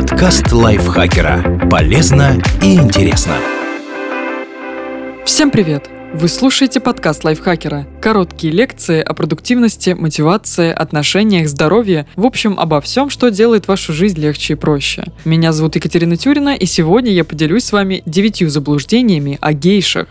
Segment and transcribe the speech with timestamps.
[0.00, 1.68] Подкаст лайфхакера.
[1.70, 3.34] Полезно и интересно.
[5.26, 5.90] Всем привет!
[6.14, 7.86] Вы слушаете подкаст лайфхакера.
[8.00, 14.18] Короткие лекции о продуктивности, мотивации, отношениях, здоровье, в общем, обо всем, что делает вашу жизнь
[14.18, 15.04] легче и проще.
[15.26, 20.06] Меня зовут Екатерина Тюрина, и сегодня я поделюсь с вами девятью заблуждениями о гейшах.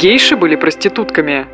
[0.00, 1.48] Гейши были проститутками.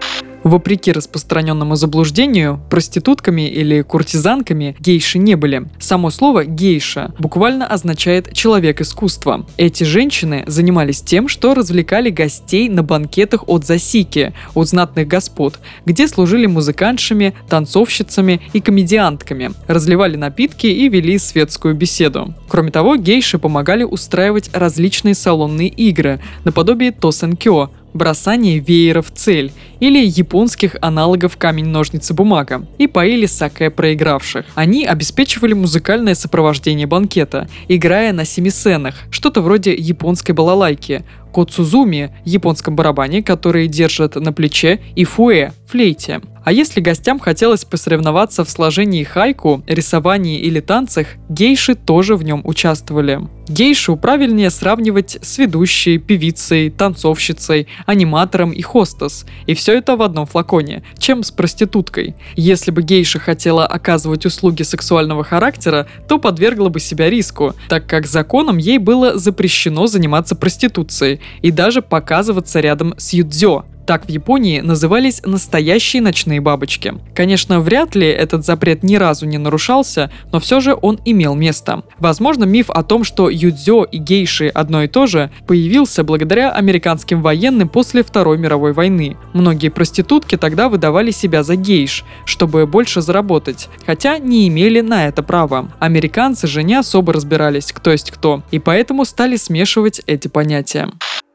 [0.45, 5.69] Вопреки распространенному заблуждению, проститутками или куртизанками гейши не были.
[5.79, 9.47] Само слово «гейша» буквально означает «человек искусства».
[9.57, 16.07] Эти женщины занимались тем, что развлекали гостей на банкетах от засики, от знатных господ, где
[16.07, 22.35] служили музыкантшами, танцовщицами и комедиантками, разливали напитки и вели светскую беседу.
[22.49, 30.05] Кроме того, гейши помогали устраивать различные салонные игры, наподобие Тосенкё, бросание веера в цель или
[30.05, 34.47] японских аналогов камень-ножницы-бумага и поили саке проигравших.
[34.55, 43.23] Они обеспечивали музыкальное сопровождение банкета, играя на семисенах, что-то вроде японской балалайки, коцузуми, японском барабане,
[43.23, 46.21] который держат на плече, и фуэ, флейте.
[46.49, 52.41] А если гостям хотелось посоревноваться в сложении хайку, рисовании или танцах, гейши тоже в нем
[52.45, 53.21] участвовали.
[53.49, 59.27] Гейшу правильнее сравнивать с ведущей, певицей, танцовщицей, аниматором и хостес.
[59.47, 62.15] И все это в одном флаконе, чем с проституткой.
[62.35, 68.07] Если бы гейша хотела оказывать услуги сексуального характера, то подвергла бы себя риску, так как
[68.07, 74.61] законом ей было запрещено заниматься проституцией и даже показываться рядом с юдзё, так в Японии
[74.61, 76.93] назывались настоящие ночные бабочки.
[77.15, 81.85] Конечно, вряд ли этот запрет ни разу не нарушался, но все же он имел место.
[81.99, 87.23] Возможно, миф о том, что юдзё и гейши одно и то же, появился благодаря американским
[87.23, 89.17] военным после Второй мировой войны.
[89.33, 95.23] Многие проститутки тогда выдавали себя за гейш, чтобы больше заработать, хотя не имели на это
[95.23, 95.71] права.
[95.79, 100.91] Американцы же не особо разбирались, кто есть кто, и поэтому стали смешивать эти понятия.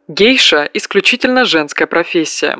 [0.09, 2.57] Гейша– исключительно женская профессия.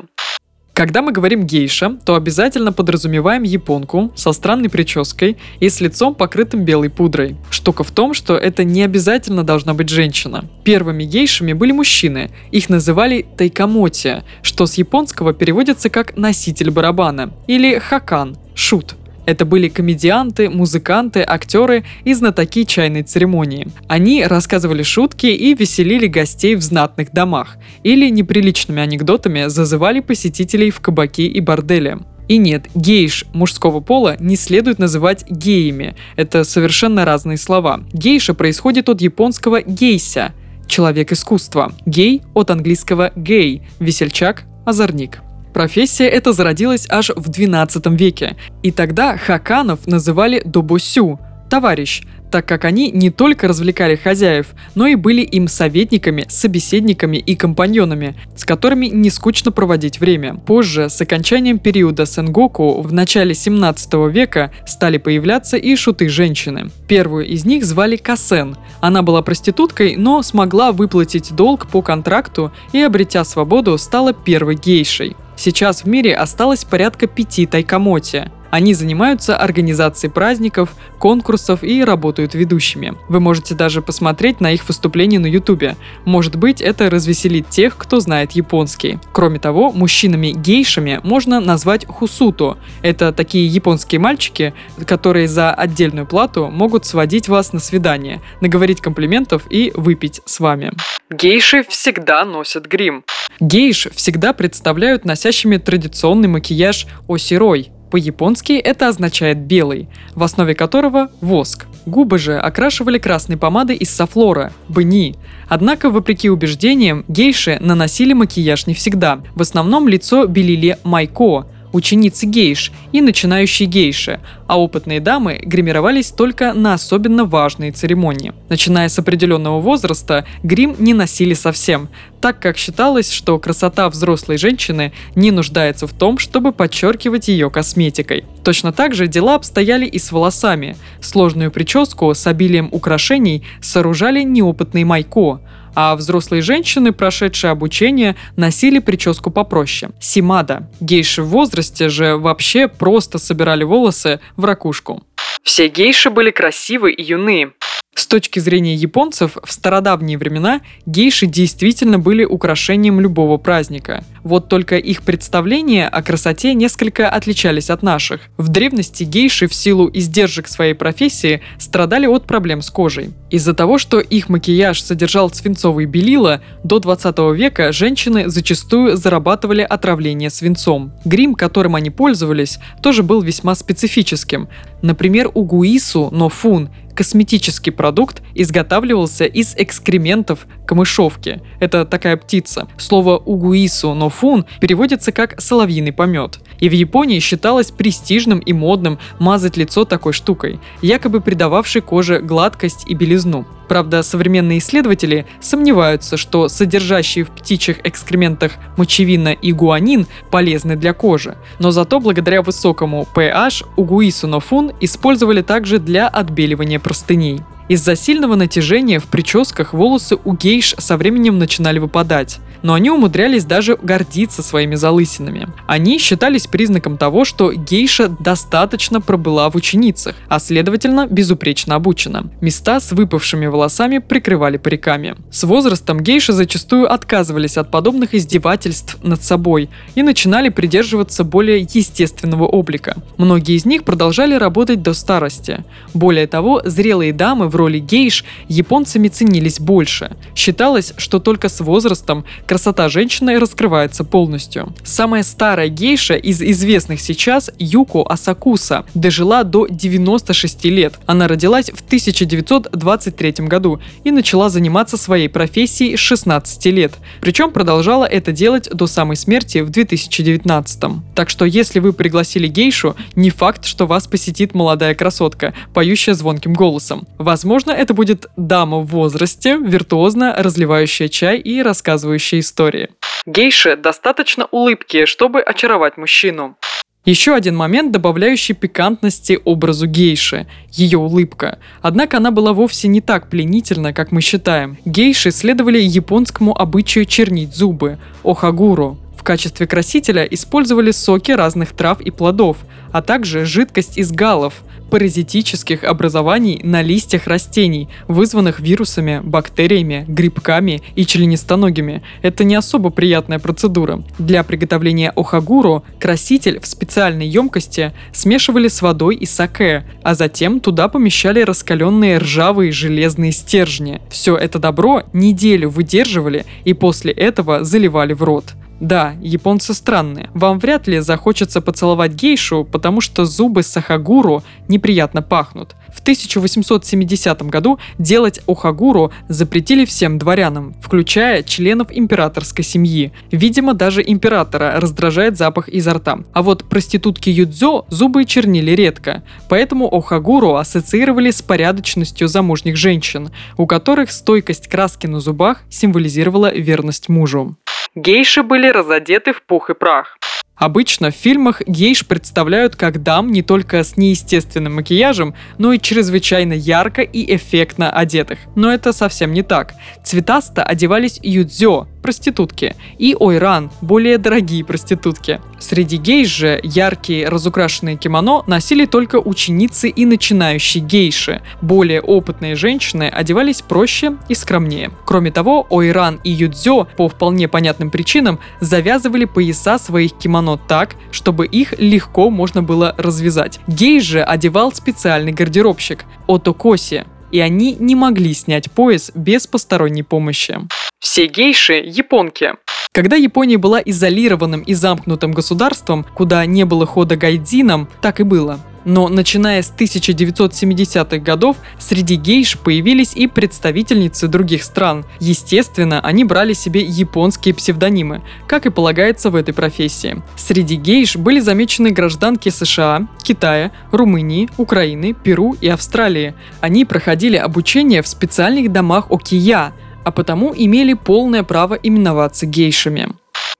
[0.72, 6.64] Когда мы говорим гейша, то обязательно подразумеваем японку со странной прической и с лицом покрытым
[6.64, 7.36] белой пудрой.
[7.50, 10.46] Штука в том, что это не обязательно должна быть женщина.
[10.64, 12.30] Первыми гейшами были мужчины.
[12.50, 18.96] Их называли тайкамоти, что с японского переводится как носитель барабана, или хакан, шут–
[19.26, 23.68] это были комедианты, музыканты, актеры и знатоки чайной церемонии.
[23.88, 30.80] Они рассказывали шутки и веселили гостей в знатных домах, или неприличными анекдотами зазывали посетителей в
[30.80, 31.98] кабаки и бордели.
[32.26, 35.94] И нет, гейш мужского пола не следует называть геями.
[36.16, 37.84] Это совершенно разные слова.
[37.92, 40.32] Гейша происходит от японского гейся–
[40.66, 41.72] человек искусства.
[41.86, 45.23] Гей от английского гей– весельчак, озорник.
[45.54, 51.18] Профессия эта зародилась аж в 12 веке, и тогда хаканов называли добосю–
[51.54, 57.36] товарищ, так как они не только развлекали хозяев, но и были им советниками, собеседниками и
[57.36, 60.34] компаньонами, с которыми не скучно проводить время.
[60.34, 66.70] Позже, с окончанием периода Сенгоку в начале 17 века стали появляться и шуты-женщины.
[66.88, 68.56] Первую из них звали Касен.
[68.80, 75.14] Она была проституткой, но смогла выплатить долг по контракту и, обретя свободу, стала первой гейшей.
[75.36, 78.30] Сейчас в мире осталось порядка пяти тайкамоти.
[78.54, 82.94] Они занимаются организацией праздников, конкурсов и работают ведущими.
[83.08, 85.76] Вы можете даже посмотреть на их выступления на ютубе.
[86.04, 89.00] Может быть, это развеселит тех, кто знает японский.
[89.12, 92.56] Кроме того, мужчинами-гейшами можно назвать хусуто.
[92.80, 94.54] Это такие японские мальчики,
[94.86, 100.70] которые за отдельную плату могут сводить вас на свидание, наговорить комплиментов и выпить с вами.
[101.10, 103.02] Гейши всегда носят грим.
[103.40, 107.70] Гейш всегда представляют носящими традиционный макияж осирой.
[107.90, 111.66] По-японски это означает белый, в основе которого воск.
[111.86, 115.14] Губы же окрашивали красной помадой из софлора– бни.
[115.48, 119.20] Однако, вопреки убеждениям, гейши наносили макияж не всегда.
[119.36, 126.52] В основном лицо белили майко, ученицы гейш и начинающие гейши, а опытные дамы гримировались только
[126.54, 128.32] на особенно важные церемонии.
[128.48, 131.88] Начиная с определенного возраста, грим не носили совсем,
[132.20, 138.24] так как считалось, что красота взрослой женщины не нуждается в том, чтобы подчеркивать ее косметикой.
[138.44, 140.76] Точно так же дела обстояли и с волосами.
[141.00, 145.40] Сложную прическу с обилием украшений сооружали неопытные майко,
[145.74, 150.68] а взрослые женщины, прошедшие обучение, носили прическу попроще– симада.
[150.80, 155.02] Гейши в возрасте же вообще просто собирали волосы в ракушку.
[155.42, 157.52] Все гейши были красивы и юны.
[157.94, 164.04] С точки зрения японцев, в стародавние времена гейши действительно были украшением любого праздника.
[164.24, 168.22] Вот только их представления о красоте несколько отличались от наших.
[168.36, 173.10] В древности гейши в силу издержек своей профессии страдали от проблем с кожей.
[173.30, 180.30] Из-за того, что их макияж содержал свинцовые белила, до 20 века женщины зачастую зарабатывали отравление
[180.30, 180.92] свинцом.
[181.04, 184.48] Грим, которым они пользовались, тоже был весьма специфическим.
[184.82, 191.42] Например, у Гуису Нофун косметический продукт изготавливался из экскрементов камышовки.
[191.60, 192.68] Это такая птица.
[192.78, 196.38] Слово угуису но фун переводится как соловьиный помет.
[196.60, 202.84] И в Японии считалось престижным и модным мазать лицо такой штукой, якобы придававшей коже гладкость
[202.88, 203.44] и белизну.
[203.74, 211.36] Правда, современные исследователи сомневаются, что содержащие в птичьих экскрементах мочевина и гуанин полезны для кожи.
[211.58, 217.40] Но зато благодаря высокому pH угуисунофун использовали также для отбеливания простыней.
[217.68, 223.44] Из-за сильного натяжения в прическах волосы у гейш со временем начинали выпадать, но они умудрялись
[223.44, 225.48] даже гордиться своими залысинами.
[225.66, 232.30] Они считались признаком того, что гейша достаточно пробыла в ученицах, а следовательно безупречно обучена.
[232.40, 235.14] Места с выпавшими волосами прикрывали париками.
[235.30, 242.44] С возрастом гейши зачастую отказывались от подобных издевательств над собой и начинали придерживаться более естественного
[242.46, 242.96] облика.
[243.18, 245.64] Многие из них продолжали работать до старости.
[245.92, 250.16] Более того, зрелые дамы в роли гейш японцами ценились больше.
[250.34, 254.72] Считалось, что только с возрастом красота женщины раскрывается полностью.
[254.84, 260.94] Самая старая гейша из известных сейчас Юко Асакуса дожила до 96 лет.
[261.04, 266.92] Она родилась в 1923 году и начала заниматься своей профессией с 16 лет.
[267.20, 271.02] Причем продолжала это делать до самой смерти в 2019.
[271.16, 276.52] Так что если вы пригласили гейшу, не факт, что вас посетит молодая красотка, поющая звонким
[276.52, 277.08] голосом.
[277.18, 282.90] Возможно, это будет дама в возрасте, виртуозно разливающая чай и рассказывающая истории.
[283.26, 286.56] Гейше достаточно улыбки, чтобы очаровать мужчину.
[287.04, 291.58] Еще один момент, добавляющий пикантности образу гейши– ее улыбка.
[291.82, 294.78] Однако она была вовсе не так пленительна, как мы считаем.
[294.86, 298.96] Гейши следовали японскому обычаю чернить зубы– охагуру.
[299.18, 302.58] В качестве красителя использовали соки разных трав и плодов,
[302.90, 304.54] а также жидкость из галов–
[304.94, 312.02] паразитических образований на листьях растений, вызванных вирусами, бактериями, грибками и членистоногими.
[312.22, 314.04] Это не особо приятная процедура.
[314.20, 320.86] Для приготовления охагуру краситель в специальной емкости смешивали с водой и саке, а затем туда
[320.86, 324.00] помещали раскаленные ржавые железные стержни.
[324.10, 328.54] Все это добро неделю выдерживали и после этого заливали в рот.
[328.80, 330.30] Да, японцы странные.
[330.34, 335.76] Вам вряд ли захочется поцеловать гейшу, потому что зубы сахагуру неприятно пахнут.
[335.94, 343.12] В 1870 году делать охагуру запретили всем дворянам, включая членов императорской семьи.
[343.30, 346.18] Видимо, даже императора раздражает запах изо рта.
[346.32, 353.66] А вот проститутки юдзё зубы чернили редко, поэтому охагуру ассоциировали с порядочностью замужних женщин, у
[353.66, 357.56] которых стойкость краски на зубах символизировала верность мужу.
[357.94, 360.18] Гейши были разодеты в пух и прах.
[360.56, 366.52] Обычно в фильмах гейш представляют как дам не только с неестественным макияжем, но и чрезвычайно
[366.52, 368.38] ярко и эффектно одетых.
[368.56, 369.74] Но это совсем не так.
[370.04, 375.40] Цветасто одевались юдзё, проститутки, и ойран, более дорогие проститутки.
[375.58, 381.40] Среди гейш же яркие разукрашенные кимоно носили только ученицы и начинающие гейши.
[381.62, 384.90] Более опытные женщины одевались проще и скромнее.
[385.04, 390.96] Кроме того, ойран и юдзё по вполне понятным причинам завязывали пояса своих кимоно оно так,
[391.10, 393.60] чтобы их легко можно было развязать.
[393.66, 400.56] Гей же одевал специальный гардеробщик– Отокоси, и они не могли снять пояс без посторонней помощи.
[401.00, 402.52] Все гейши– японки.
[402.92, 408.60] Когда Япония была изолированным и замкнутым государством, куда не было хода гайдзинам, так и было.
[408.84, 415.04] Но начиная с 1970-х годов среди гейш появились и представительницы других стран.
[415.20, 420.22] Естественно, они брали себе японские псевдонимы, как и полагается в этой профессии.
[420.36, 426.34] Среди гейш были замечены гражданки США, Китая, Румынии, Украины, Перу и Австралии.
[426.60, 429.72] Они проходили обучение в специальных домах Окия,
[430.04, 433.08] а потому имели полное право именоваться гейшами.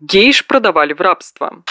[0.00, 1.62] Гейш продавали в рабство.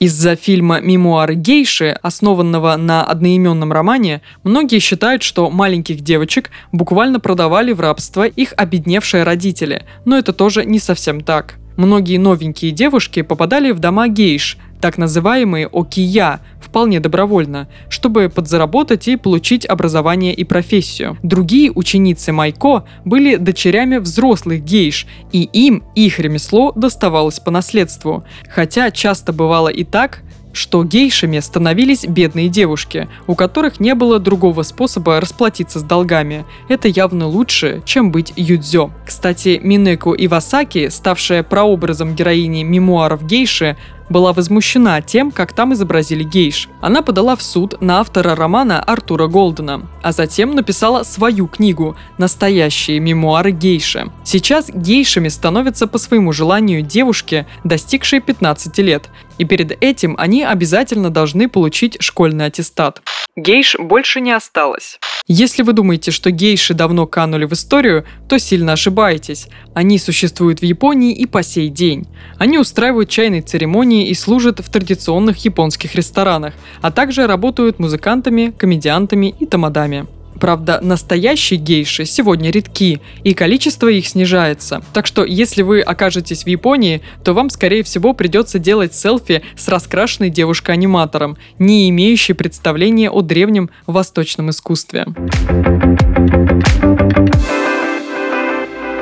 [0.00, 7.72] Из-за фильма «Мемуары гейши», основанного на одноименном романе, многие считают, что маленьких девочек буквально продавали
[7.72, 11.54] в рабство их обедневшие родители, но это тоже не совсем так.
[11.76, 19.16] Многие новенькие девушки попадали в дома гейш, так называемые окия, вполне добровольно, чтобы подзаработать и
[19.16, 21.16] получить образование и профессию.
[21.22, 28.24] Другие ученицы Майко были дочерями взрослых гейш, и им их ремесло доставалось по наследству.
[28.50, 30.23] Хотя часто бывало и так,
[30.54, 36.46] что гейшами становились бедные девушки, у которых не было другого способа расплатиться с долгами.
[36.68, 38.90] Это явно лучше, чем быть юдзё.
[39.06, 43.76] Кстати, Минеку Ивасаки, ставшая прообразом героини мемуаров гейши,
[44.08, 46.68] была возмущена тем, как там изобразили гейш.
[46.80, 53.00] Она подала в суд на автора романа Артура Голдена, а затем написала свою книгу «Настоящие
[53.00, 54.10] мемуары гейши».
[54.24, 61.10] Сейчас гейшами становятся по своему желанию девушки, достигшие 15 лет, и перед этим они обязательно
[61.10, 63.02] должны получить школьный аттестат.
[63.36, 64.98] Гейш больше не осталось.
[65.26, 69.48] Если вы думаете, что гейши давно канули в историю, то сильно ошибаетесь.
[69.74, 72.06] Они существуют в Японии и по сей день.
[72.38, 79.34] Они устраивают чайные церемонии и служат в традиционных японских ресторанах, а также работают музыкантами, комедиантами
[79.40, 80.06] и тамадами.
[80.40, 84.82] Правда, настоящие гейши сегодня редки, и количество их снижается.
[84.92, 89.68] Так что, если вы окажетесь в Японии, то вам, скорее всего, придется делать селфи с
[89.68, 95.06] раскрашенной девушкой-аниматором, не имеющей представления о древнем восточном искусстве.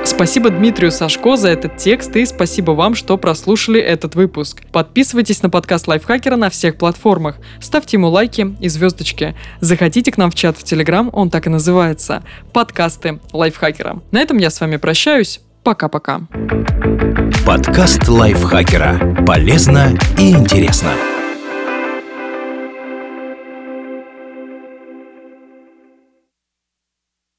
[0.04, 4.62] Спасибо Дмитрию Сашко за этот текст и спасибо вам, что прослушали этот выпуск.
[4.72, 9.36] Подписывайтесь на подкаст Лайфхакера на всех платформах, ставьте ему лайки и звездочки.
[9.60, 12.22] Заходите к нам в чат в Телеграм, он так и называется.
[12.52, 14.02] Подкасты Лайфхакера.
[14.10, 15.40] На этом я с вами прощаюсь.
[15.62, 16.22] Пока-пока.
[17.46, 19.24] Подкаст Лайфхакера.
[19.24, 20.90] Полезно и интересно.